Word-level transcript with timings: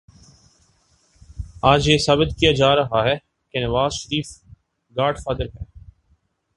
آج 1.63 1.89
یہ 1.89 1.97
ثابت 1.97 2.35
کیا 2.39 2.51
جا 2.51 2.75
رہا 2.75 3.03
ہے 3.03 3.15
کہ 3.53 3.59
نوازشریف 3.59 4.27
گاڈ 4.95 5.19
فادر 5.19 5.45
ہے۔ 5.45 5.63